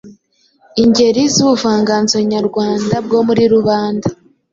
Ingeri 0.83 1.21
z’ubuvanganzo 1.33 2.17
nyarwanda 2.33 2.95
bwo 3.05 3.19
muri 3.27 3.43
rubanda 3.53 4.07